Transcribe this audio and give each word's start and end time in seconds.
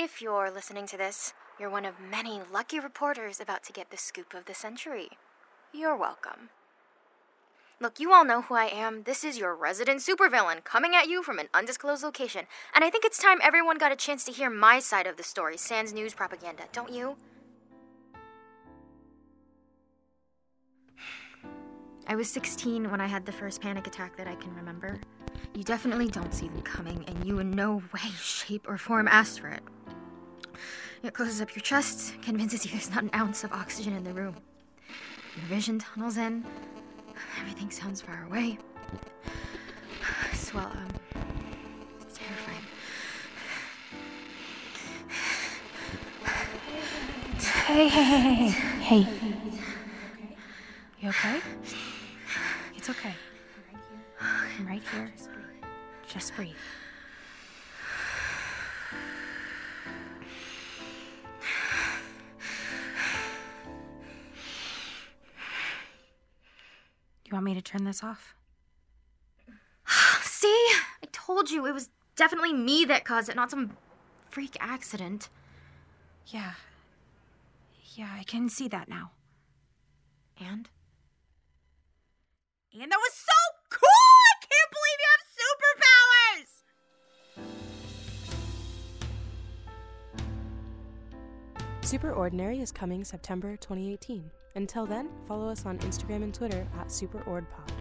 If 0.00 0.22
you're 0.22 0.48
listening 0.48 0.86
to 0.86 0.96
this, 0.96 1.34
you're 1.58 1.68
one 1.68 1.84
of 1.84 1.98
many 1.98 2.40
lucky 2.52 2.78
reporters 2.78 3.40
about 3.40 3.64
to 3.64 3.72
get 3.72 3.90
the 3.90 3.96
scoop 3.96 4.32
of 4.32 4.44
the 4.44 4.54
century. 4.54 5.08
You're 5.74 5.96
welcome. 5.96 6.50
Look, 7.80 7.98
you 7.98 8.12
all 8.12 8.24
know 8.24 8.42
who 8.42 8.54
I 8.54 8.66
am. 8.66 9.02
This 9.02 9.24
is 9.24 9.38
your 9.38 9.56
resident 9.56 9.98
supervillain 9.98 10.62
coming 10.62 10.94
at 10.94 11.08
you 11.08 11.24
from 11.24 11.40
an 11.40 11.48
undisclosed 11.52 12.04
location. 12.04 12.46
And 12.76 12.84
I 12.84 12.90
think 12.90 13.04
it's 13.04 13.20
time 13.20 13.38
everyone 13.42 13.76
got 13.76 13.90
a 13.90 13.96
chance 13.96 14.24
to 14.26 14.30
hear 14.30 14.48
my 14.48 14.78
side 14.78 15.08
of 15.08 15.16
the 15.16 15.24
story, 15.24 15.56
sans 15.56 15.92
news 15.92 16.14
propaganda, 16.14 16.62
don't 16.72 16.92
you? 16.92 17.16
I 22.06 22.14
was 22.14 22.30
16 22.30 22.88
when 22.88 23.00
I 23.00 23.08
had 23.08 23.26
the 23.26 23.32
first 23.32 23.60
panic 23.60 23.88
attack 23.88 24.16
that 24.16 24.28
I 24.28 24.36
can 24.36 24.54
remember. 24.54 25.00
You 25.54 25.64
definitely 25.64 26.06
don't 26.06 26.32
see 26.32 26.46
them 26.46 26.62
coming, 26.62 27.04
and 27.08 27.24
you 27.26 27.40
in 27.40 27.50
no 27.50 27.82
way, 27.92 28.10
shape, 28.16 28.66
or 28.68 28.78
form 28.78 29.08
asked 29.08 29.40
for 29.40 29.48
it. 29.48 29.62
It 31.02 31.14
closes 31.14 31.40
up 31.40 31.54
your 31.54 31.62
chest, 31.62 32.14
convinces 32.22 32.64
you 32.64 32.72
there's 32.72 32.90
not 32.90 33.04
an 33.04 33.10
ounce 33.14 33.44
of 33.44 33.52
oxygen 33.52 33.94
in 33.94 34.02
the 34.02 34.12
room. 34.12 34.34
Your 35.36 35.44
vision 35.46 35.78
tunnels 35.78 36.16
in, 36.16 36.44
everything 37.40 37.70
sounds 37.70 38.00
far 38.00 38.24
away. 38.26 38.58
Well, 40.54 40.64
um, 40.64 40.88
it's 42.00 42.18
terrifying. 42.18 42.64
Hey, 47.66 47.88
hey, 47.88 48.02
hey, 48.02 48.20
hey, 48.20 48.50
hey. 48.80 49.02
Hey. 49.02 49.06
You 51.00 51.10
okay? 51.10 51.40
It's 52.76 52.90
okay. 52.90 53.14
I'm 54.20 54.66
right 54.66 54.82
here. 54.92 55.12
Just 56.08 56.34
breathe. 56.34 56.56
You 67.28 67.34
want 67.34 67.44
me 67.44 67.52
to 67.52 67.60
turn 67.60 67.84
this 67.84 68.02
off? 68.02 68.34
See? 70.22 70.46
I 71.02 71.06
told 71.12 71.50
you 71.50 71.66
it 71.66 71.74
was 71.74 71.90
definitely 72.16 72.54
me 72.54 72.86
that 72.86 73.04
caused 73.04 73.28
it, 73.28 73.36
not 73.36 73.50
some 73.50 73.76
freak 74.30 74.56
accident. 74.60 75.28
Yeah. 76.28 76.52
Yeah, 77.94 78.08
I 78.18 78.22
can 78.24 78.48
see 78.48 78.66
that 78.68 78.88
now. 78.88 79.10
And? 80.40 80.70
And 82.72 82.90
that 82.90 82.98
was 82.98 83.12
so 83.12 83.57
Super 91.88 92.12
Ordinary 92.12 92.60
is 92.60 92.70
coming 92.70 93.02
September 93.02 93.56
2018. 93.56 94.30
Until 94.56 94.84
then, 94.84 95.08
follow 95.26 95.48
us 95.48 95.64
on 95.64 95.78
Instagram 95.78 96.22
and 96.22 96.34
Twitter 96.34 96.66
at 96.78 96.88
SuperOrdPod. 96.88 97.77